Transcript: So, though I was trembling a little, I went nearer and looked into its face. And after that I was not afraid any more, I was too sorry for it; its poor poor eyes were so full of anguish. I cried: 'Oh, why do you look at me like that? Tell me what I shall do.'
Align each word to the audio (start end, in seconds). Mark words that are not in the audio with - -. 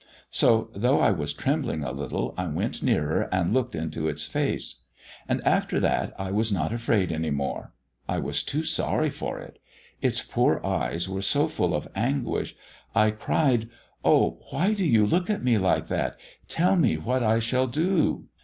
So, 0.31 0.71
though 0.73 0.99
I 0.99 1.11
was 1.11 1.31
trembling 1.31 1.83
a 1.83 1.91
little, 1.91 2.33
I 2.35 2.47
went 2.47 2.81
nearer 2.81 3.29
and 3.31 3.53
looked 3.53 3.75
into 3.75 4.07
its 4.07 4.25
face. 4.25 4.81
And 5.27 5.43
after 5.45 5.79
that 5.79 6.15
I 6.17 6.31
was 6.31 6.51
not 6.51 6.73
afraid 6.73 7.11
any 7.11 7.29
more, 7.29 7.75
I 8.09 8.17
was 8.17 8.41
too 8.41 8.63
sorry 8.63 9.11
for 9.11 9.37
it; 9.37 9.59
its 10.01 10.23
poor 10.23 10.55
poor 10.59 10.65
eyes 10.71 11.07
were 11.07 11.21
so 11.21 11.47
full 11.47 11.75
of 11.75 11.87
anguish. 11.93 12.55
I 12.95 13.11
cried: 13.11 13.69
'Oh, 14.03 14.39
why 14.49 14.73
do 14.73 14.85
you 14.87 15.05
look 15.05 15.29
at 15.29 15.43
me 15.43 15.59
like 15.59 15.87
that? 15.89 16.17
Tell 16.47 16.75
me 16.75 16.97
what 16.97 17.21
I 17.21 17.37
shall 17.37 17.67
do.' 17.67 18.25